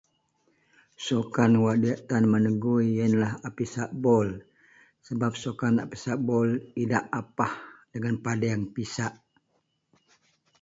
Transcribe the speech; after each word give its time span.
Sukan 1.05 1.51
wak 1.63 1.77
diyak 1.81 2.01
tan 2.07 2.23
bak 2.31 2.41
negui 2.45 2.85
yenlah 2.97 3.33
a 3.47 3.49
pisak 3.57 3.89
bol, 4.03 4.29
sebap 5.05 5.33
sukan 5.43 5.75
a 5.83 5.85
pisak 5.91 6.17
bol 6.29 6.49
idak 6.83 7.05
apah 7.19 7.51
dagen 7.91 8.17
padaeng 8.25 8.63
pisak. 8.75 9.13